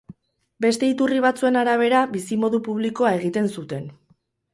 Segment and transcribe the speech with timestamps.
[0.65, 3.87] Beste iturri batzuen arabera, bizimodu publikoa egiten zuten.